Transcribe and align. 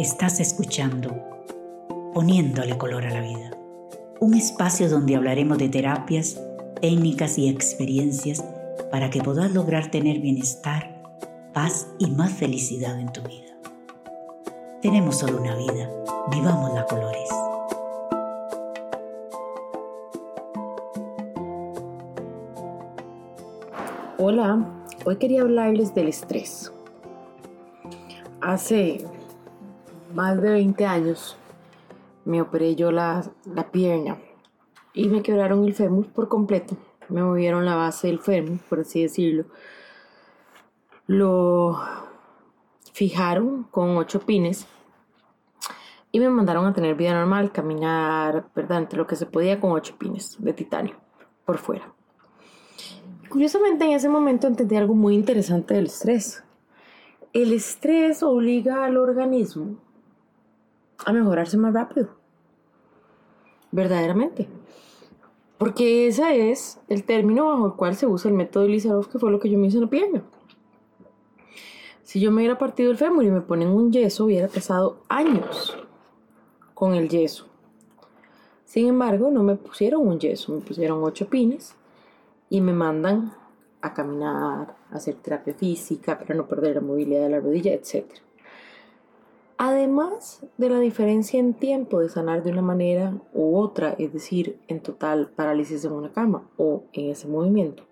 Estás 0.00 0.40
escuchando 0.40 1.10
Poniéndole 2.14 2.78
color 2.78 3.04
a 3.04 3.10
la 3.10 3.20
vida. 3.20 3.50
Un 4.18 4.32
espacio 4.32 4.88
donde 4.88 5.14
hablaremos 5.14 5.58
de 5.58 5.68
terapias, 5.68 6.40
técnicas 6.80 7.36
y 7.36 7.50
experiencias 7.50 8.42
para 8.90 9.10
que 9.10 9.20
puedas 9.20 9.52
lograr 9.52 9.90
tener 9.90 10.20
bienestar, 10.20 11.02
paz 11.52 11.86
y 11.98 12.10
más 12.12 12.32
felicidad 12.32 12.98
en 12.98 13.12
tu 13.12 13.20
vida. 13.24 13.54
Tenemos 14.80 15.18
solo 15.18 15.38
una 15.38 15.54
vida, 15.54 15.90
vivamos 16.30 16.72
la 16.72 16.86
colores. 16.86 17.28
Hola, 24.16 24.66
hoy 25.04 25.16
quería 25.16 25.42
hablarles 25.42 25.94
del 25.94 26.08
estrés. 26.08 26.72
Hace 28.40 29.04
más 30.14 30.40
de 30.40 30.50
20 30.50 30.86
años 30.86 31.36
me 32.24 32.40
operé 32.40 32.74
yo 32.74 32.90
la, 32.90 33.22
pierna 33.72 34.18
y 34.92 35.08
me 35.08 35.22
quebraron 35.22 35.64
el 35.64 35.74
fémur 35.74 36.06
por 36.08 36.28
completo. 36.28 36.76
Me 37.08 37.22
movieron 37.22 37.64
la 37.64 37.74
base 37.74 38.06
del 38.06 38.20
fémur, 38.20 38.58
por 38.68 38.80
así 38.80 39.02
decirlo. 39.02 39.46
Lo 41.06 41.80
fijaron 42.92 43.64
con 43.64 43.96
ocho 43.96 44.20
pines 44.20 44.66
y 46.12 46.20
me 46.20 46.28
mandaron 46.28 46.66
a 46.66 46.72
tener 46.72 46.94
vida 46.94 47.14
normal, 47.14 47.52
caminar, 47.52 48.48
¿verdad? 48.54 48.78
Entre 48.78 48.98
lo 48.98 49.06
que 49.06 49.16
se 49.16 49.26
podía 49.26 49.60
con 49.60 49.72
ocho 49.72 49.96
pines 49.98 50.36
de 50.38 50.52
titanio 50.52 50.96
por 51.44 51.58
fuera. 51.58 51.92
Curiosamente 53.28 53.84
en 53.84 53.92
ese 53.92 54.08
momento 54.08 54.46
entendí 54.46 54.76
algo 54.76 54.94
muy 54.94 55.14
interesante 55.14 55.74
del 55.74 55.86
estrés. 55.86 56.42
El 57.32 57.52
estrés 57.52 58.24
obliga 58.24 58.84
al 58.84 58.96
organismo 58.96 59.76
a 61.04 61.12
mejorarse 61.12 61.56
más 61.56 61.74
rápido. 61.74 62.08
Verdaderamente. 63.72 64.48
Porque 65.58 66.06
ese 66.06 66.50
es 66.50 66.80
el 66.88 67.04
término 67.04 67.46
bajo 67.46 67.66
el 67.66 67.74
cual 67.74 67.94
se 67.94 68.06
usa 68.06 68.30
el 68.30 68.36
método 68.36 68.64
de 68.64 68.70
Lizarov, 68.70 69.08
que 69.08 69.18
fue 69.18 69.30
lo 69.30 69.38
que 69.38 69.50
yo 69.50 69.58
me 69.58 69.66
hice 69.66 69.76
en 69.76 69.84
la 69.84 69.90
pierna. 69.90 70.22
Si 72.02 72.18
yo 72.18 72.30
me 72.30 72.38
hubiera 72.38 72.58
partido 72.58 72.90
el 72.90 72.96
fémur 72.96 73.24
y 73.24 73.30
me 73.30 73.42
ponen 73.42 73.68
un 73.68 73.92
yeso, 73.92 74.24
hubiera 74.24 74.48
pasado 74.48 75.02
años 75.08 75.76
con 76.74 76.94
el 76.94 77.08
yeso. 77.08 77.46
Sin 78.64 78.88
embargo, 78.88 79.30
no 79.30 79.42
me 79.42 79.56
pusieron 79.56 80.06
un 80.06 80.18
yeso, 80.18 80.52
me 80.52 80.60
pusieron 80.60 81.04
ocho 81.04 81.28
pines 81.28 81.74
y 82.48 82.60
me 82.60 82.72
mandan 82.72 83.34
a 83.82 83.94
caminar, 83.94 84.76
a 84.90 84.96
hacer 84.96 85.16
terapia 85.16 85.54
física 85.54 86.18
para 86.18 86.34
no 86.34 86.46
perder 86.46 86.76
la 86.76 86.80
movilidad 86.80 87.24
de 87.24 87.30
la 87.30 87.40
rodilla, 87.40 87.74
etcétera. 87.74 88.22
Además 89.62 90.46
de 90.56 90.70
la 90.70 90.80
diferencia 90.80 91.38
en 91.38 91.52
tiempo 91.52 92.00
de 92.00 92.08
sanar 92.08 92.42
de 92.42 92.50
una 92.50 92.62
manera 92.62 93.20
u 93.34 93.58
otra, 93.58 93.90
es 93.98 94.10
decir, 94.10 94.58
en 94.68 94.80
total 94.80 95.32
parálisis 95.36 95.84
en 95.84 95.92
una 95.92 96.10
cama 96.10 96.48
o 96.56 96.84
en 96.94 97.10
ese 97.10 97.28
movimiento, 97.28 97.82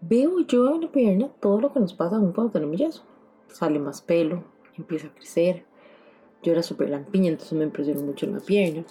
veo 0.00 0.40
yo 0.40 0.74
en 0.74 0.80
la 0.80 0.90
pierna 0.90 1.28
todo 1.40 1.60
lo 1.60 1.74
que 1.74 1.80
nos 1.80 1.92
pasa 1.92 2.18
cuando 2.18 2.48
tenemos 2.48 2.78
yeso. 2.78 3.04
Sale 3.48 3.78
más 3.78 4.00
pelo, 4.00 4.44
empieza 4.78 5.08
a 5.08 5.14
crecer. 5.14 5.66
Yo 6.42 6.52
era 6.52 6.62
súper 6.62 6.88
lampiña, 6.88 7.28
entonces 7.28 7.52
me 7.52 7.64
impresionó 7.64 8.00
mucho 8.00 8.24
en 8.24 8.32
la 8.32 8.40
pierna. 8.40 8.86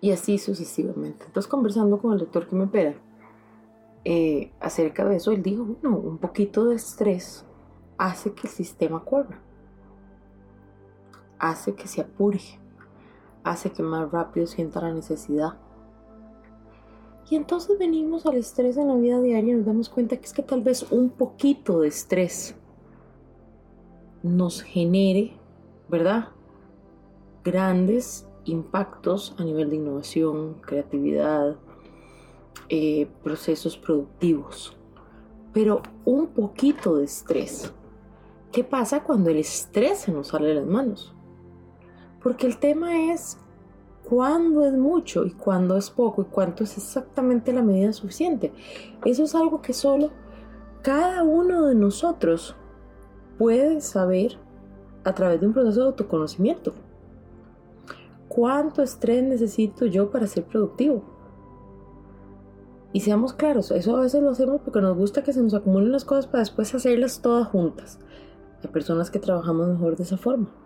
Y 0.00 0.10
así 0.10 0.38
sucesivamente. 0.38 1.26
Entonces, 1.26 1.50
conversando 1.50 1.98
con 1.98 2.14
el 2.14 2.18
doctor 2.18 2.48
que 2.48 2.56
me 2.56 2.64
opera 2.64 2.94
eh, 4.06 4.52
acerca 4.58 5.04
de 5.04 5.16
eso, 5.16 5.32
él 5.32 5.42
dijo: 5.42 5.64
un 5.82 6.16
poquito 6.16 6.64
de 6.64 6.76
estrés 6.76 7.44
hace 7.98 8.32
que 8.32 8.46
el 8.46 8.54
sistema 8.54 9.04
corra 9.04 9.42
hace 11.38 11.74
que 11.74 11.88
se 11.88 12.00
apure, 12.00 12.40
hace 13.42 13.70
que 13.70 13.82
más 13.82 14.10
rápido 14.10 14.46
sienta 14.46 14.80
la 14.80 14.92
necesidad. 14.92 15.58
Y 17.30 17.36
entonces 17.36 17.78
venimos 17.78 18.26
al 18.26 18.36
estrés 18.36 18.76
en 18.76 18.88
la 18.88 18.94
vida 18.94 19.20
diaria 19.20 19.52
y 19.52 19.56
nos 19.56 19.66
damos 19.66 19.88
cuenta 19.88 20.16
que 20.16 20.26
es 20.26 20.32
que 20.32 20.42
tal 20.42 20.60
vez 20.60 20.90
un 20.90 21.10
poquito 21.10 21.80
de 21.80 21.88
estrés 21.88 22.54
nos 24.22 24.62
genere, 24.62 25.32
¿verdad? 25.88 26.28
Grandes 27.42 28.26
impactos 28.44 29.34
a 29.38 29.44
nivel 29.44 29.70
de 29.70 29.76
innovación, 29.76 30.54
creatividad, 30.60 31.56
eh, 32.68 33.08
procesos 33.22 33.76
productivos. 33.76 34.76
Pero 35.52 35.82
un 36.04 36.28
poquito 36.28 36.96
de 36.96 37.04
estrés. 37.04 37.72
¿Qué 38.52 38.64
pasa 38.64 39.02
cuando 39.02 39.30
el 39.30 39.38
estrés 39.38 40.00
se 40.00 40.12
nos 40.12 40.28
sale 40.28 40.48
de 40.48 40.54
las 40.54 40.66
manos? 40.66 41.13
Porque 42.24 42.46
el 42.46 42.56
tema 42.56 43.12
es 43.12 43.36
cuándo 44.08 44.64
es 44.64 44.72
mucho 44.72 45.26
y 45.26 45.32
cuándo 45.32 45.76
es 45.76 45.90
poco 45.90 46.22
y 46.22 46.24
cuánto 46.24 46.64
es 46.64 46.78
exactamente 46.78 47.52
la 47.52 47.62
medida 47.62 47.92
suficiente. 47.92 48.50
Eso 49.04 49.24
es 49.24 49.34
algo 49.34 49.60
que 49.60 49.74
solo 49.74 50.10
cada 50.80 51.22
uno 51.22 51.66
de 51.66 51.74
nosotros 51.74 52.56
puede 53.36 53.82
saber 53.82 54.38
a 55.04 55.14
través 55.14 55.38
de 55.38 55.48
un 55.48 55.52
proceso 55.52 55.80
de 55.80 55.86
autoconocimiento. 55.88 56.72
¿Cuánto 58.28 58.82
estrés 58.82 59.22
necesito 59.22 59.84
yo 59.84 60.10
para 60.10 60.26
ser 60.26 60.44
productivo? 60.44 61.04
Y 62.94 63.00
seamos 63.00 63.34
claros, 63.34 63.70
eso 63.70 63.96
a 63.96 64.00
veces 64.00 64.22
lo 64.22 64.30
hacemos 64.30 64.62
porque 64.62 64.80
nos 64.80 64.96
gusta 64.96 65.22
que 65.22 65.34
se 65.34 65.42
nos 65.42 65.52
acumulen 65.52 65.92
las 65.92 66.06
cosas 66.06 66.26
para 66.26 66.38
después 66.38 66.74
hacerlas 66.74 67.20
todas 67.20 67.48
juntas. 67.48 67.98
Hay 68.62 68.70
personas 68.70 69.10
que 69.10 69.18
trabajamos 69.18 69.68
mejor 69.68 69.96
de 69.96 70.04
esa 70.04 70.16
forma. 70.16 70.63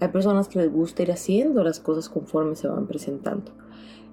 Hay 0.00 0.08
personas 0.08 0.48
que 0.48 0.58
les 0.58 0.72
gusta 0.72 1.02
ir 1.02 1.12
haciendo 1.12 1.62
las 1.62 1.80
cosas 1.80 2.08
conforme 2.08 2.56
se 2.56 2.68
van 2.68 2.86
presentando. 2.86 3.52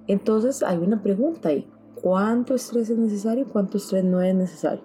Entonces 0.06 0.62
hay 0.62 0.78
una 0.78 1.02
pregunta 1.02 1.50
ahí. 1.50 1.68
¿Cuánto 1.94 2.54
estrés 2.54 2.90
es 2.90 2.98
necesario 2.98 3.44
y 3.44 3.48
cuánto 3.48 3.78
estrés 3.78 4.04
no 4.04 4.20
es 4.20 4.34
necesario? 4.34 4.82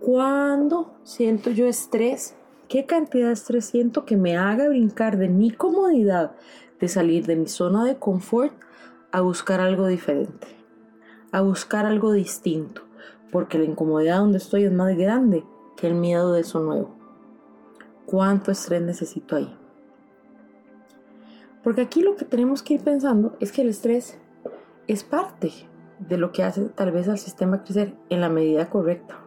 ¿Cuándo 0.00 0.94
siento 1.02 1.50
yo 1.50 1.66
estrés? 1.66 2.34
¿Qué 2.68 2.86
cantidad 2.86 3.26
de 3.26 3.34
estrés 3.34 3.66
siento 3.66 4.06
que 4.06 4.16
me 4.16 4.36
haga 4.36 4.68
brincar 4.68 5.18
de 5.18 5.28
mi 5.28 5.50
comodidad, 5.50 6.32
de 6.80 6.88
salir 6.88 7.26
de 7.26 7.36
mi 7.36 7.46
zona 7.46 7.84
de 7.84 7.98
confort 7.98 8.54
a 9.10 9.20
buscar 9.20 9.60
algo 9.60 9.86
diferente? 9.86 10.46
A 11.32 11.42
buscar 11.42 11.84
algo 11.84 12.12
distinto. 12.12 12.82
Porque 13.30 13.58
la 13.58 13.64
incomodidad 13.64 14.18
donde 14.18 14.38
estoy 14.38 14.64
es 14.64 14.72
más 14.72 14.96
grande 14.96 15.44
que 15.76 15.86
el 15.86 15.94
miedo 15.94 16.32
de 16.32 16.40
eso 16.40 16.60
nuevo. 16.60 16.96
¿Cuánto 18.06 18.50
estrés 18.50 18.82
necesito 18.82 19.36
ahí? 19.36 19.54
Porque 21.62 21.82
aquí 21.82 22.02
lo 22.02 22.16
que 22.16 22.24
tenemos 22.24 22.62
que 22.62 22.74
ir 22.74 22.80
pensando 22.82 23.36
es 23.40 23.52
que 23.52 23.62
el 23.62 23.68
estrés 23.68 24.18
es 24.86 25.04
parte 25.04 25.52
de 25.98 26.18
lo 26.18 26.32
que 26.32 26.42
hace 26.42 26.62
tal 26.70 26.90
vez 26.90 27.08
al 27.08 27.18
sistema 27.18 27.62
crecer 27.62 27.94
en 28.08 28.20
la 28.20 28.28
medida 28.28 28.68
correcta. 28.68 29.18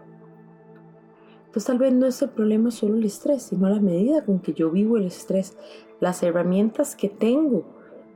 Entonces 1.45 1.66
tal 1.66 1.78
vez 1.78 1.94
no 1.94 2.06
es 2.06 2.22
el 2.22 2.29
problema 2.29 2.69
solo 2.72 2.95
el 2.95 3.06
estrés, 3.06 3.44
sino 3.44 3.69
la 3.69 3.79
medida 3.79 4.25
con 4.25 4.40
que 4.40 4.53
yo 4.53 4.69
vivo 4.72 4.97
el 4.97 5.06
estrés, 5.06 5.57
las 6.01 6.22
herramientas 6.22 6.97
que 6.97 7.07
tengo 7.07 7.66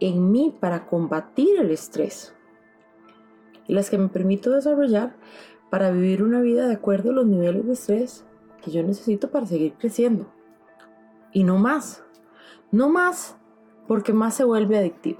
en 0.02 0.31
mí 0.31 0.53
para 0.59 0.85
combatir 0.88 1.58
el 1.58 1.72
estrés 1.72 2.34
y 3.68 3.74
las 3.74 3.90
que 3.90 3.97
me 3.97 4.09
permito 4.09 4.52
desarrollar 4.52 5.16
para 5.69 5.91
vivir 5.91 6.24
una 6.24 6.41
vida 6.41 6.68
de 6.68 6.74
acuerdo 6.74 7.12
a 7.12 7.13
los 7.13 7.28
niveles 7.28 7.66
de 7.66 7.74
estrés 7.74 8.25
que 8.62 8.72
yo 8.72 8.84
necesito 8.84 9.29
para 9.29 9.46
seguir 9.46 9.74
creciendo. 9.79 10.28
Y 11.31 11.44
no 11.44 11.58
más, 11.58 12.03
no 12.72 12.90
más 12.90 13.38
porque 13.89 14.13
más 14.13 14.35
se 14.35 14.44
vuelve 14.44 14.77
adictivo. 14.77 15.17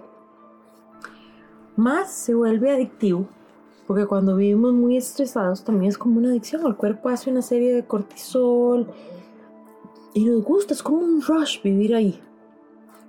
Más 1.75 2.12
se 2.12 2.35
vuelve 2.35 2.69
adictivo 2.69 3.25
porque 3.88 4.06
cuando 4.06 4.35
vivimos 4.35 4.74
muy 4.74 4.96
estresados 4.96 5.63
también 5.63 5.90
es 5.90 5.97
como 5.97 6.19
una 6.19 6.30
adicción. 6.30 6.63
El 6.68 6.75
cuerpo 6.75 7.09
hace 7.09 7.31
una 7.31 7.41
serie 7.41 7.74
de 7.74 7.88
cortisol 7.88 8.85
y 10.14 10.23
nos 10.23 10.44
gusta, 10.44 10.76
es 10.76 10.84
como 10.84 10.99
un 10.99 11.20
rush 11.20 11.64
vivir 11.64 11.96
ahí. 11.96 12.22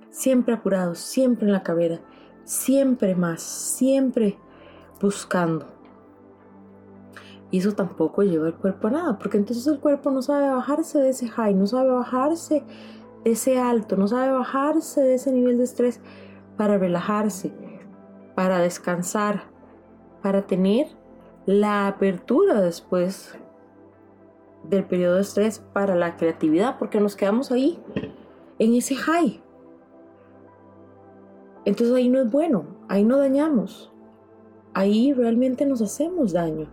Siempre 0.09 0.55
apurados, 0.55 0.97
siempre 0.97 1.45
en 1.45 1.53
la 1.53 1.61
carrera, 1.61 2.01
siempre 2.43 3.13
más, 3.13 3.43
siempre 3.43 4.39
buscando. 4.99 5.67
Y 7.51 7.59
eso 7.59 7.73
tampoco 7.73 8.23
lleva 8.23 8.47
al 8.47 8.55
cuerpo 8.55 8.87
a 8.87 8.91
nada, 8.91 9.19
porque 9.19 9.37
entonces 9.37 9.67
el 9.67 9.79
cuerpo 9.79 10.09
no 10.09 10.23
sabe 10.23 10.49
bajarse 10.49 10.97
de 10.97 11.09
ese 11.09 11.27
high, 11.27 11.53
no 11.53 11.67
sabe 11.67 11.91
bajarse 11.91 12.63
ese 13.23 13.59
alto, 13.59 13.97
no 13.97 14.07
sabe 14.07 14.31
bajarse 14.31 15.01
de 15.01 15.15
ese 15.15 15.31
nivel 15.31 15.57
de 15.57 15.63
estrés 15.63 16.01
para 16.57 16.77
relajarse, 16.77 17.53
para 18.35 18.59
descansar, 18.59 19.43
para 20.21 20.47
tener 20.47 20.87
la 21.45 21.87
apertura 21.87 22.61
después 22.61 23.37
del 24.63 24.85
periodo 24.85 25.15
de 25.15 25.21
estrés 25.21 25.59
para 25.73 25.95
la 25.95 26.17
creatividad, 26.17 26.77
porque 26.77 26.99
nos 26.99 27.15
quedamos 27.15 27.51
ahí, 27.51 27.79
en 28.59 28.75
ese 28.75 28.95
high. 28.95 29.41
Entonces 31.65 31.95
ahí 31.95 32.09
no 32.09 32.21
es 32.21 32.29
bueno, 32.29 32.65
ahí 32.87 33.03
no 33.03 33.17
dañamos, 33.17 33.91
ahí 34.73 35.13
realmente 35.13 35.65
nos 35.65 35.81
hacemos 35.81 36.33
daño. 36.33 36.67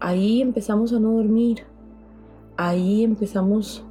Ahí 0.00 0.42
empezamos 0.42 0.92
a 0.92 0.98
no 0.98 1.12
dormir, 1.12 1.64
ahí 2.56 3.04
empezamos 3.04 3.86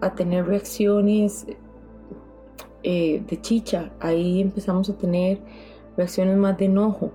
a 0.00 0.14
tener 0.14 0.46
reacciones 0.46 1.46
eh, 2.82 3.24
de 3.26 3.40
chicha, 3.40 3.92
ahí 4.00 4.40
empezamos 4.40 4.90
a 4.90 4.98
tener 4.98 5.40
reacciones 5.96 6.36
más 6.36 6.58
de 6.58 6.66
enojo. 6.66 7.12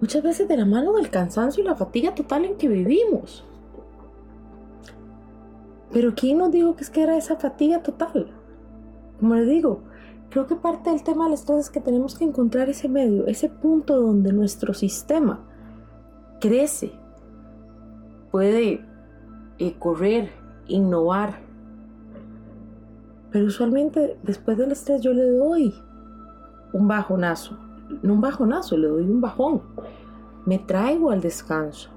Muchas 0.00 0.22
veces 0.22 0.48
de 0.48 0.56
la 0.56 0.66
mano 0.66 0.92
del 0.94 1.10
cansancio 1.10 1.62
y 1.62 1.66
la 1.66 1.74
fatiga 1.74 2.14
total 2.14 2.44
en 2.44 2.56
que 2.56 2.68
vivimos. 2.68 3.44
Pero 5.92 6.14
¿quién 6.14 6.38
nos 6.38 6.50
dijo 6.50 6.76
que 6.76 6.84
es 6.84 6.90
que 6.90 7.02
era 7.02 7.16
esa 7.16 7.36
fatiga 7.36 7.82
total? 7.82 8.32
Como 9.18 9.34
les 9.36 9.48
digo, 9.48 9.82
creo 10.28 10.46
que 10.46 10.56
parte 10.56 10.90
del 10.90 11.02
tema 11.02 11.24
de 11.24 11.30
las 11.30 11.42
cosas 11.42 11.66
es 11.66 11.70
que 11.70 11.80
tenemos 11.80 12.18
que 12.18 12.24
encontrar 12.24 12.68
ese 12.68 12.88
medio, 12.88 13.26
ese 13.26 13.48
punto 13.48 14.00
donde 14.00 14.32
nuestro 14.32 14.74
sistema 14.74 15.44
crece, 16.40 16.92
puede 18.30 18.84
eh, 19.58 19.74
correr, 19.78 20.30
innovar. 20.66 21.45
Pero 23.36 23.48
usualmente 23.48 24.16
después 24.22 24.56
del 24.56 24.72
estrés 24.72 25.02
yo 25.02 25.12
le 25.12 25.28
doy 25.28 25.74
un 26.72 26.88
bajonazo. 26.88 27.58
No 28.00 28.14
un 28.14 28.22
bajonazo, 28.22 28.78
le 28.78 28.88
doy 28.88 29.02
un 29.02 29.20
bajón. 29.20 29.60
Me 30.46 30.58
traigo 30.58 31.10
al 31.10 31.20
descanso. 31.20 31.90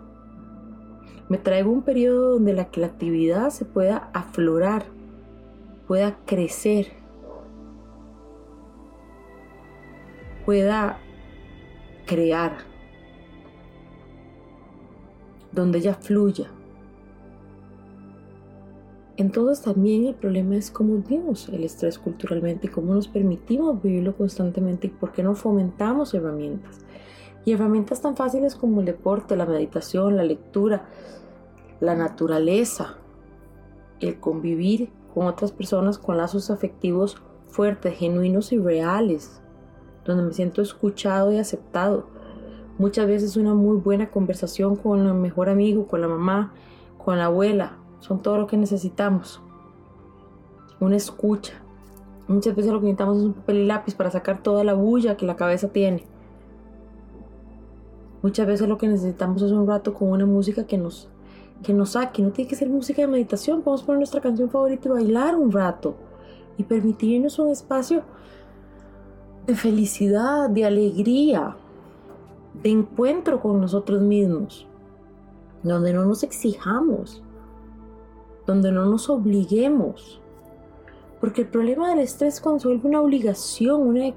Me 1.29 1.37
traigo 1.37 1.71
un 1.71 1.81
periodo 1.83 2.33
donde 2.33 2.51
la 2.51 2.69
creatividad 2.69 3.51
se 3.51 3.63
pueda 3.63 4.09
aflorar, 4.13 4.83
pueda 5.87 6.17
crecer, 6.25 6.87
pueda 10.45 10.99
crear, 12.05 12.57
donde 15.53 15.77
ella 15.77 15.93
fluya. 15.93 16.51
Entonces 19.19 19.61
también 19.61 20.05
el 20.05 20.15
problema 20.15 20.55
es 20.55 20.71
cómo 20.71 20.95
vivimos 20.95 21.49
el 21.49 21.65
estrés 21.65 21.99
culturalmente 21.99 22.71
cómo 22.71 22.93
nos 22.93 23.09
permitimos 23.09 23.83
vivirlo 23.83 24.15
constantemente 24.15 24.87
y 24.87 24.91
por 24.91 25.11
qué 25.11 25.23
no 25.23 25.35
fomentamos 25.35 26.13
herramientas. 26.13 26.79
Y 27.43 27.51
herramientas 27.51 28.01
tan 28.01 28.15
fáciles 28.15 28.55
como 28.55 28.79
el 28.79 28.85
deporte, 28.85 29.35
la 29.35 29.45
meditación, 29.45 30.15
la 30.15 30.23
lectura, 30.23 30.87
la 31.81 31.95
naturaleza, 31.95 32.95
el 33.99 34.21
convivir 34.21 34.89
con 35.13 35.27
otras 35.27 35.51
personas 35.51 35.97
con 35.97 36.15
lazos 36.15 36.49
afectivos 36.49 37.17
fuertes, 37.49 37.97
genuinos 37.97 38.53
y 38.53 38.57
reales, 38.57 39.41
donde 40.05 40.23
me 40.23 40.31
siento 40.31 40.61
escuchado 40.61 41.33
y 41.33 41.39
aceptado. 41.39 42.07
Muchas 42.77 43.05
veces 43.05 43.35
una 43.35 43.53
muy 43.53 43.75
buena 43.79 44.11
conversación 44.11 44.77
con 44.77 45.05
el 45.05 45.13
mejor 45.13 45.49
amigo, 45.49 45.87
con 45.87 45.99
la 45.99 46.07
mamá, 46.07 46.53
con 46.97 47.17
la 47.17 47.25
abuela, 47.25 47.79
son 47.99 48.21
todo 48.21 48.37
lo 48.37 48.47
que 48.47 48.57
necesitamos. 48.57 49.41
Una 50.79 50.95
escucha. 50.95 51.53
Muchas 52.27 52.55
veces 52.55 52.71
lo 52.71 52.79
que 52.79 52.85
necesitamos 52.85 53.17
es 53.17 53.23
un 53.23 53.33
papel 53.33 53.57
y 53.57 53.65
lápiz 53.65 53.95
para 53.95 54.11
sacar 54.11 54.43
toda 54.43 54.63
la 54.63 54.73
bulla 54.73 55.17
que 55.17 55.25
la 55.25 55.35
cabeza 55.35 55.69
tiene. 55.69 56.05
Muchas 58.21 58.45
veces 58.45 58.67
lo 58.67 58.77
que 58.77 58.87
necesitamos 58.87 59.41
es 59.41 59.51
un 59.51 59.65
rato 59.65 59.93
con 59.93 60.09
una 60.09 60.25
música 60.25 60.65
que 60.65 60.77
nos 60.77 61.09
que 61.63 61.73
nos 61.73 61.91
saque, 61.91 62.21
no 62.21 62.31
tiene 62.31 62.49
que 62.49 62.55
ser 62.55 62.69
música 62.69 63.01
de 63.01 63.07
meditación, 63.07 63.61
podemos 63.61 63.83
poner 63.83 63.99
nuestra 63.99 64.21
canción 64.21 64.49
favorita 64.49 64.87
y 64.87 64.91
bailar 64.91 65.35
un 65.35 65.51
rato 65.51 65.95
y 66.57 66.63
permitirnos 66.63 67.37
un 67.39 67.49
espacio 67.49 68.03
de 69.45 69.55
felicidad, 69.55 70.49
de 70.49 70.65
alegría, 70.65 71.57
de 72.61 72.69
encuentro 72.69 73.41
con 73.41 73.59
nosotros 73.59 74.01
mismos, 74.01 74.67
donde 75.63 75.91
no 75.93 76.05
nos 76.05 76.23
exijamos, 76.23 77.23
donde 78.49 78.71
no 78.71 78.85
nos 78.85 79.09
obliguemos. 79.09 80.19
Porque 81.19 81.41
el 81.41 81.47
problema 81.47 81.89
del 81.89 81.99
estrés 81.99 82.35
es 82.35 82.41
cuando 82.41 82.59
se 82.59 82.67
vuelve 82.67 82.89
una 82.89 83.01
obligación, 83.01 83.81
una, 83.81 84.13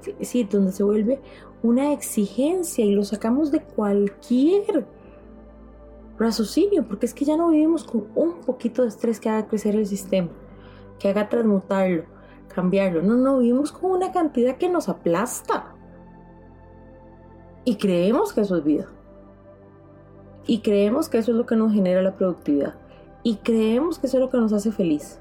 donde 0.49 0.71
se 0.71 0.83
vuelve 0.83 1.21
una 1.61 1.93
exigencia 1.93 2.83
y 2.83 2.95
lo 2.95 3.03
sacamos 3.03 3.51
de 3.51 3.61
cualquier 3.61 4.85
raciocinio, 6.17 6.85
porque 6.87 7.05
es 7.05 7.13
que 7.13 7.25
ya 7.25 7.37
no 7.37 7.49
vivimos 7.49 7.83
con 7.83 8.07
un 8.15 8.41
poquito 8.41 8.81
de 8.81 8.87
estrés 8.87 9.19
que 9.19 9.29
haga 9.29 9.47
crecer 9.47 9.75
el 9.75 9.85
sistema, 9.85 10.29
que 10.97 11.09
haga 11.09 11.29
transmutarlo, 11.29 12.05
cambiarlo. 12.47 13.03
No, 13.03 13.15
no, 13.15 13.39
vivimos 13.39 13.71
con 13.71 13.91
una 13.91 14.11
cantidad 14.11 14.57
que 14.57 14.69
nos 14.69 14.89
aplasta. 14.89 15.75
Y 17.65 17.75
creemos 17.75 18.33
que 18.33 18.41
eso 18.41 18.57
es 18.57 18.63
vida. 18.63 18.87
Y 20.47 20.61
creemos 20.61 21.07
que 21.07 21.19
eso 21.19 21.31
es 21.31 21.37
lo 21.37 21.45
que 21.45 21.55
nos 21.55 21.71
genera 21.71 22.01
la 22.01 22.15
productividad. 22.15 22.82
Y 23.23 23.37
creemos 23.37 23.99
que 23.99 24.07
eso 24.07 24.17
es 24.17 24.21
lo 24.21 24.29
que 24.29 24.37
nos 24.37 24.53
hace 24.53 24.71
feliz. 24.71 25.19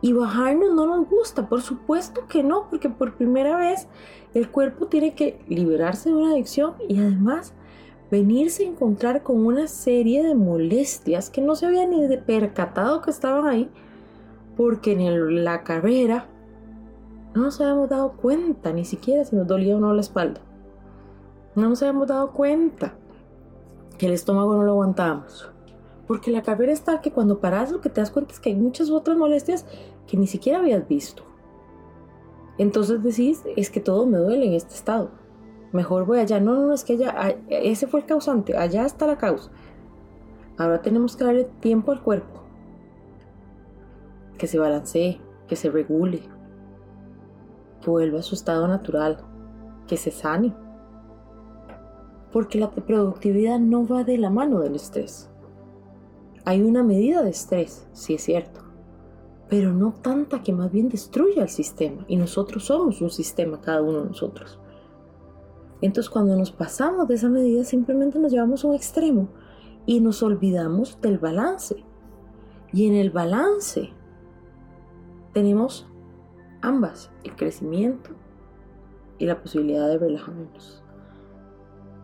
Y 0.00 0.12
bajarnos 0.12 0.72
no 0.72 0.86
nos 0.86 1.08
gusta, 1.08 1.48
por 1.48 1.62
supuesto 1.62 2.26
que 2.28 2.42
no, 2.42 2.68
porque 2.70 2.88
por 2.88 3.16
primera 3.16 3.56
vez 3.56 3.88
el 4.34 4.50
cuerpo 4.50 4.86
tiene 4.86 5.14
que 5.14 5.40
liberarse 5.48 6.10
de 6.10 6.16
una 6.16 6.32
adicción 6.32 6.74
y 6.88 6.98
además 6.98 7.54
venirse 8.10 8.64
a 8.64 8.68
encontrar 8.68 9.22
con 9.22 9.44
una 9.44 9.66
serie 9.66 10.22
de 10.22 10.34
molestias 10.34 11.30
que 11.30 11.40
no 11.40 11.56
se 11.56 11.66
había 11.66 11.86
ni 11.86 12.16
percatado 12.18 13.02
que 13.02 13.10
estaban 13.10 13.46
ahí, 13.46 13.70
porque 14.56 14.92
en 14.92 15.44
la 15.44 15.64
carrera 15.64 16.26
no 17.34 17.42
nos 17.42 17.60
habíamos 17.60 17.88
dado 17.88 18.12
cuenta 18.12 18.72
ni 18.72 18.84
siquiera 18.84 19.24
si 19.24 19.34
nos 19.34 19.46
dolía 19.46 19.76
o 19.76 19.80
no 19.80 19.92
la 19.92 20.00
espalda. 20.00 20.40
No 21.54 21.68
nos 21.68 21.82
habíamos 21.82 22.08
dado 22.08 22.32
cuenta 22.32 22.94
que 23.98 24.06
el 24.06 24.12
estómago 24.12 24.54
no 24.54 24.62
lo 24.62 24.72
aguantábamos. 24.72 25.50
Porque 26.06 26.30
la 26.30 26.42
carrera 26.42 26.72
es 26.72 26.82
tal 26.82 27.00
que 27.00 27.12
cuando 27.12 27.40
paras 27.40 27.72
lo 27.72 27.80
que 27.80 27.88
te 27.88 28.00
das 28.00 28.10
cuenta 28.10 28.32
es 28.32 28.40
que 28.40 28.50
hay 28.50 28.56
muchas 28.56 28.90
otras 28.90 29.16
molestias 29.16 29.66
que 30.06 30.16
ni 30.16 30.26
siquiera 30.26 30.58
habías 30.58 30.86
visto. 30.86 31.24
Entonces 32.58 33.02
decís, 33.02 33.42
es 33.56 33.70
que 33.70 33.80
todo 33.80 34.06
me 34.06 34.18
duele 34.18 34.46
en 34.46 34.54
este 34.54 34.74
estado 34.74 35.10
mejor 35.76 36.06
voy 36.06 36.18
allá. 36.18 36.40
No, 36.40 36.54
no, 36.54 36.72
es 36.72 36.82
que 36.82 36.94
allá, 36.94 37.36
ese 37.48 37.86
fue 37.86 38.00
el 38.00 38.06
causante, 38.06 38.56
allá 38.56 38.84
está 38.84 39.06
la 39.06 39.18
causa. 39.18 39.50
Ahora 40.58 40.82
tenemos 40.82 41.16
que 41.16 41.24
darle 41.24 41.44
tiempo 41.60 41.92
al 41.92 42.02
cuerpo. 42.02 42.42
Que 44.38 44.46
se 44.46 44.58
balancee, 44.58 45.20
que 45.46 45.56
se 45.56 45.70
regule, 45.70 46.22
vuelva 47.86 48.18
a 48.18 48.22
su 48.22 48.34
estado 48.34 48.66
natural, 48.66 49.18
que 49.86 49.96
se 49.96 50.10
sane. 50.10 50.54
Porque 52.32 52.58
la 52.58 52.70
productividad 52.70 53.58
no 53.58 53.86
va 53.86 54.04
de 54.04 54.18
la 54.18 54.30
mano 54.30 54.60
del 54.60 54.74
estrés. 54.74 55.30
Hay 56.46 56.62
una 56.62 56.84
medida 56.84 57.22
de 57.22 57.30
estrés, 57.30 57.88
sí 57.92 58.14
es 58.14 58.22
cierto, 58.22 58.60
pero 59.48 59.72
no 59.72 59.92
tanta 60.00 60.44
que 60.44 60.52
más 60.52 60.70
bien 60.70 60.88
destruya 60.88 61.42
el 61.42 61.48
sistema. 61.48 62.04
Y 62.06 62.16
nosotros 62.16 62.66
somos 62.66 63.00
un 63.00 63.10
sistema, 63.10 63.60
cada 63.60 63.82
uno 63.82 64.02
de 64.02 64.10
nosotros. 64.10 64.60
Entonces 65.80 66.08
cuando 66.08 66.36
nos 66.36 66.52
pasamos 66.52 67.08
de 67.08 67.16
esa 67.16 67.28
medida 67.28 67.64
simplemente 67.64 68.20
nos 68.20 68.30
llevamos 68.30 68.64
a 68.64 68.68
un 68.68 68.76
extremo 68.76 69.28
y 69.86 69.98
nos 69.98 70.22
olvidamos 70.22 71.00
del 71.00 71.18
balance. 71.18 71.82
Y 72.72 72.86
en 72.86 72.94
el 72.94 73.10
balance 73.10 73.90
tenemos 75.32 75.88
ambas, 76.62 77.10
el 77.24 77.34
crecimiento 77.34 78.10
y 79.18 79.26
la 79.26 79.42
posibilidad 79.42 79.88
de 79.88 79.98
relajarnos. 79.98 80.84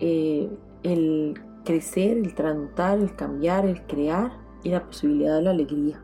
Eh, 0.01 0.51
el 0.83 1.41
crecer, 1.65 2.19
el 2.19 2.35
transmutar, 2.35 2.99
el 2.99 3.15
cambiar, 3.15 3.67
el 3.67 3.83
crear 3.87 4.33
y 4.63 4.71
la 4.71 4.85
posibilidad 4.85 5.37
de 5.37 5.43
la 5.43 5.51
alegría. 5.51 6.03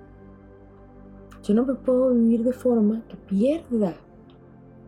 Yo 1.43 1.55
no 1.55 1.65
me 1.65 1.75
puedo 1.75 2.12
vivir 2.12 2.45
de 2.45 2.53
forma 2.53 3.03
que 3.09 3.17
pierda 3.17 3.95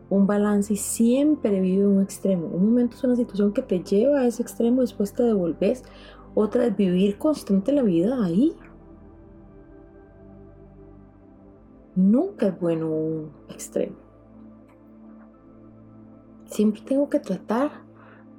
un 0.09 0.27
balance 0.27 0.73
y 0.73 0.77
siempre 0.77 1.61
vive 1.61 1.87
un 1.87 2.01
extremo. 2.01 2.47
Un 2.47 2.65
momento 2.65 2.97
es 2.97 3.03
una 3.03 3.15
situación 3.15 3.53
que 3.53 3.61
te 3.61 3.81
lleva 3.81 4.19
a 4.19 4.27
ese 4.27 4.43
extremo, 4.43 4.81
después 4.81 5.13
te 5.13 5.23
devolves. 5.23 5.83
Otra 6.35 6.65
es 6.65 6.75
vivir 6.75 7.17
constante 7.17 7.71
la 7.71 7.81
vida 7.81 8.23
ahí. 8.23 8.53
Nunca 11.95 12.47
es 12.47 12.59
bueno 12.59 12.89
un 12.89 13.31
extremo. 13.49 13.95
Siempre 16.45 16.81
tengo 16.81 17.09
que 17.09 17.19
tratar 17.19 17.71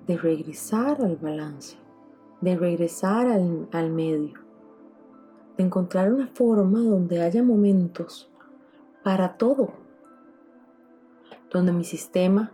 de 0.06 0.18
regresar 0.18 1.00
al 1.00 1.16
balance, 1.16 1.78
de 2.42 2.56
regresar 2.56 3.28
al, 3.28 3.68
al 3.72 3.90
medio, 3.90 4.34
de 5.56 5.64
encontrar 5.64 6.12
una 6.12 6.26
forma 6.26 6.80
donde 6.80 7.22
haya 7.22 7.42
momentos 7.42 8.28
para 9.02 9.36
todo. 9.38 9.72
Donde 11.50 11.72
mi 11.72 11.84
sistema 11.84 12.52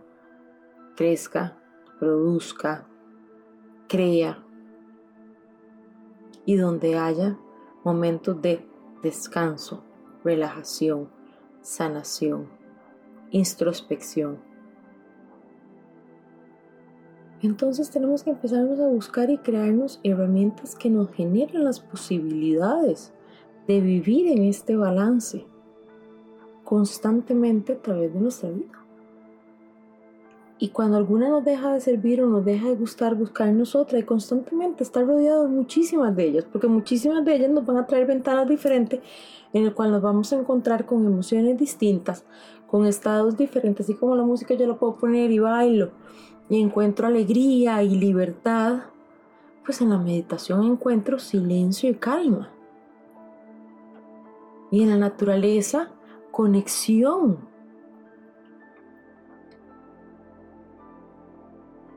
crezca, 0.95 1.57
produzca, 1.99 2.85
crea. 3.87 4.43
Y 6.45 6.55
donde 6.55 6.97
haya 6.97 7.37
momentos 7.83 8.41
de 8.41 8.67
descanso, 9.01 9.83
relajación, 10.23 11.09
sanación, 11.61 12.47
introspección. 13.31 14.48
Entonces 17.41 17.89
tenemos 17.89 18.23
que 18.23 18.31
empezarnos 18.31 18.79
a 18.79 18.87
buscar 18.87 19.29
y 19.29 19.37
crearnos 19.37 20.01
herramientas 20.03 20.75
que 20.75 20.89
nos 20.89 21.09
generen 21.11 21.63
las 21.63 21.79
posibilidades 21.79 23.13
de 23.67 23.79
vivir 23.79 24.27
en 24.27 24.43
este 24.43 24.75
balance 24.75 25.45
constantemente 26.65 27.73
a 27.73 27.81
través 27.81 28.13
de 28.13 28.19
nuestra 28.19 28.49
vida. 28.49 28.85
Y 30.61 30.69
cuando 30.69 30.97
alguna 30.97 31.29
nos 31.29 31.45
deja 31.45 31.71
de 31.71 31.79
servir 31.79 32.21
o 32.21 32.27
nos 32.27 32.43
deja 32.43 32.67
de 32.67 32.75
gustar, 32.75 33.15
buscar 33.15 33.47
en 33.47 33.59
nosotras 33.59 34.01
y 34.01 34.05
constantemente 34.05 34.83
estar 34.83 35.05
rodeado 35.05 35.43
de 35.43 35.49
muchísimas 35.49 36.13
de 36.13 36.25
ellas, 36.25 36.45
porque 36.51 36.67
muchísimas 36.67 37.23
de 37.23 37.35
ellas 37.35 37.49
nos 37.49 37.65
van 37.65 37.77
a 37.77 37.87
traer 37.87 38.05
ventanas 38.05 38.49
diferentes 38.49 38.99
en 39.53 39.63
el 39.63 39.73
cual 39.73 39.91
nos 39.91 40.01
vamos 40.01 40.33
a 40.33 40.35
encontrar 40.35 40.85
con 40.85 41.05
emociones 41.05 41.57
distintas, 41.57 42.25
con 42.67 42.85
estados 42.85 43.37
diferentes, 43.37 43.85
así 43.85 43.93
como 43.93 44.17
la 44.17 44.23
música 44.23 44.53
yo 44.53 44.67
la 44.67 44.75
puedo 44.75 44.97
poner 44.97 45.31
y 45.31 45.39
bailo 45.39 45.91
y 46.49 46.61
encuentro 46.61 47.07
alegría 47.07 47.83
y 47.83 47.95
libertad, 47.95 48.83
pues 49.63 49.81
en 49.81 49.91
la 49.91 49.99
meditación 49.99 50.63
encuentro 50.63 51.19
silencio 51.19 51.89
y 51.89 51.93
calma. 51.93 52.49
Y 54.71 54.81
en 54.83 54.89
la 54.89 54.97
naturaleza, 54.97 55.91
conexión. 56.31 57.37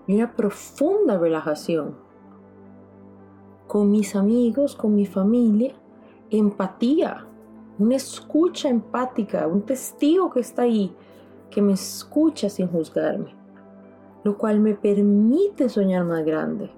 Y 0.06 0.16
una 0.16 0.34
profunda 0.34 1.18
relajación. 1.18 1.96
Con 3.66 3.90
mis 3.90 4.14
amigos, 4.14 4.76
con 4.76 4.94
mi 4.94 5.06
familia, 5.06 5.74
empatía, 6.30 7.26
una 7.78 7.96
escucha 7.96 8.68
empática, 8.68 9.46
un 9.46 9.62
testigo 9.62 10.30
que 10.30 10.40
está 10.40 10.62
ahí, 10.62 10.94
que 11.50 11.62
me 11.62 11.72
escucha 11.72 12.48
sin 12.48 12.68
juzgarme, 12.68 13.34
lo 14.24 14.38
cual 14.38 14.60
me 14.60 14.74
permite 14.74 15.68
soñar 15.68 16.04
más 16.04 16.24
grande. 16.24 16.70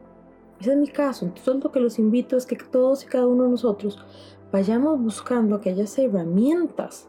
Ese 0.61 0.73
es 0.73 0.79
mi 0.79 0.89
caso, 0.89 1.27
entonces 1.27 1.63
lo 1.63 1.73
que 1.73 1.81
los 1.81 1.99
invito 1.99 2.37
es 2.37 2.47
que 2.47 2.57
todos 2.57 3.05
y 3.05 3.07
cada 3.07 3.27
uno 3.27 3.45
de 3.45 3.51
nosotros 3.51 3.99
vayamos 4.53 5.01
buscando 5.01 5.57
aquellas 5.57 5.99
herramientas 5.99 7.09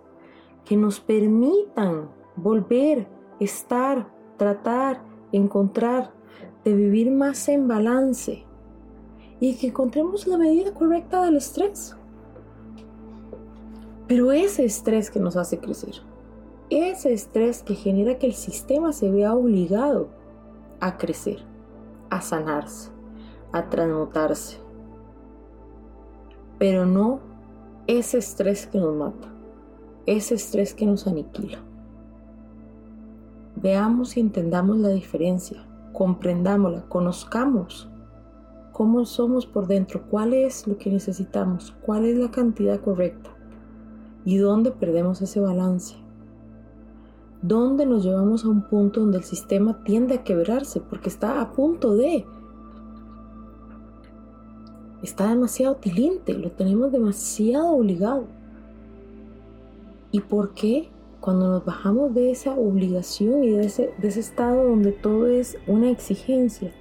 que 0.65 0.75
nos 0.75 0.99
permitan 0.99 2.09
volver, 2.35 3.07
estar, 3.39 4.11
tratar, 4.37 5.01
encontrar, 5.31 6.11
de 6.63 6.73
vivir 6.73 7.11
más 7.11 7.47
en 7.47 7.67
balance 7.67 8.43
y 9.39 9.55
que 9.55 9.67
encontremos 9.67 10.25
la 10.25 10.37
medida 10.37 10.73
correcta 10.73 11.23
del 11.23 11.37
estrés. 11.37 11.95
Pero 14.07 14.31
ese 14.31 14.65
estrés 14.65 15.11
que 15.11 15.19
nos 15.19 15.35
hace 15.35 15.59
crecer, 15.59 15.95
ese 16.69 17.13
estrés 17.13 17.61
que 17.61 17.75
genera 17.75 18.17
que 18.17 18.27
el 18.27 18.33
sistema 18.33 18.91
se 18.91 19.11
vea 19.11 19.35
obligado 19.35 20.09
a 20.85 20.97
crecer, 20.97 21.39
a 22.11 22.21
sanarse, 22.21 22.91
a 23.51 23.67
transmutarse. 23.69 24.59
Pero 26.59 26.85
no 26.85 27.19
ese 27.87 28.19
estrés 28.19 28.67
que 28.67 28.77
nos 28.77 28.95
mata, 28.95 29.27
ese 30.05 30.35
estrés 30.35 30.75
que 30.75 30.85
nos 30.85 31.07
aniquila. 31.07 31.57
Veamos 33.55 34.15
y 34.15 34.19
entendamos 34.19 34.77
la 34.77 34.89
diferencia, 34.89 35.65
comprendámosla, 35.91 36.83
conozcamos 36.87 37.89
cómo 38.71 39.05
somos 39.05 39.47
por 39.47 39.65
dentro, 39.65 40.07
cuál 40.07 40.35
es 40.35 40.67
lo 40.67 40.77
que 40.77 40.91
necesitamos, 40.91 41.75
cuál 41.81 42.05
es 42.05 42.15
la 42.15 42.29
cantidad 42.29 42.79
correcta 42.79 43.31
y 44.23 44.37
dónde 44.37 44.69
perdemos 44.69 45.19
ese 45.23 45.39
balance. 45.39 45.95
Dónde 47.47 47.85
nos 47.85 48.03
llevamos 48.03 48.45
a 48.45 48.49
un 48.49 48.63
punto 48.63 49.01
donde 49.01 49.17
el 49.17 49.23
sistema 49.23 49.83
tiende 49.83 50.15
a 50.15 50.23
quebrarse 50.23 50.79
porque 50.79 51.09
está 51.09 51.41
a 51.41 51.51
punto 51.51 51.95
de. 51.95 52.25
Está 55.03 55.29
demasiado 55.29 55.75
tilinte, 55.75 56.33
lo 56.33 56.51
tenemos 56.51 56.91
demasiado 56.91 57.75
obligado. 57.75 58.25
¿Y 60.11 60.21
por 60.21 60.53
qué? 60.53 60.89
cuando 61.25 61.49
nos 61.49 61.65
bajamos 61.65 62.13
de 62.13 62.29
esa 62.29 62.53
obligación 62.53 63.43
y 63.43 63.49
de 63.49 63.65
ese, 63.65 63.91
de 63.97 64.07
ese 64.09 64.19
estado 64.19 64.63
donde 64.63 64.91
todo 64.91 65.25
es 65.25 65.57
una 65.65 65.89
exigencia, 65.89 66.71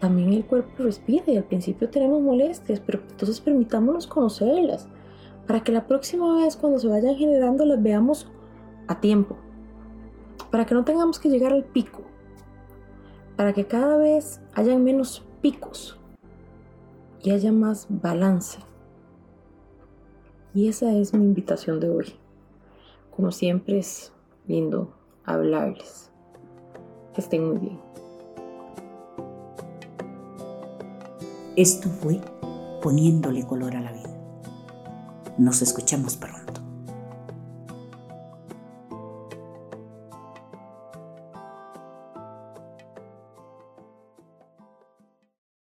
también 0.00 0.32
el 0.32 0.46
cuerpo 0.46 0.84
respira 0.84 1.24
y 1.26 1.36
al 1.36 1.44
principio 1.44 1.90
tenemos 1.90 2.22
molestias, 2.22 2.80
pero 2.80 3.02
entonces 3.10 3.42
permitámonos 3.42 4.06
conocerlas 4.06 4.88
para 5.46 5.62
que 5.62 5.70
la 5.70 5.86
próxima 5.86 6.34
vez 6.36 6.56
cuando 6.56 6.78
se 6.78 6.88
vayan 6.88 7.14
generando 7.16 7.66
las 7.66 7.82
veamos 7.82 8.26
a 8.88 9.00
tiempo, 9.00 9.36
para 10.54 10.66
que 10.66 10.74
no 10.76 10.84
tengamos 10.84 11.18
que 11.18 11.30
llegar 11.30 11.52
al 11.52 11.64
pico, 11.64 12.02
para 13.34 13.52
que 13.52 13.66
cada 13.66 13.96
vez 13.96 14.40
hayan 14.54 14.84
menos 14.84 15.24
picos 15.42 15.98
y 17.24 17.32
haya 17.32 17.50
más 17.50 17.88
balance. 17.88 18.60
Y 20.54 20.68
esa 20.68 20.92
es 20.92 21.12
mi 21.12 21.24
invitación 21.24 21.80
de 21.80 21.90
hoy. 21.90 22.14
Como 23.10 23.32
siempre 23.32 23.80
es 23.80 24.12
lindo 24.46 24.94
hablarles. 25.24 26.12
Que 27.14 27.20
estén 27.20 27.48
muy 27.48 27.58
bien. 27.58 27.80
Esto 31.56 31.88
fue 31.88 32.20
poniéndole 32.80 33.44
color 33.44 33.74
a 33.74 33.80
la 33.80 33.90
vida. 33.90 34.16
Nos 35.36 35.62
escuchamos 35.62 36.16
pronto. 36.16 36.43